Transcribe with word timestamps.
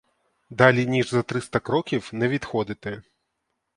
Далі 0.49 0.85
ніж 0.87 1.09
за 1.09 1.23
триста 1.23 1.59
кроків 1.59 2.09
не 2.13 2.27
відходити. 2.27 3.01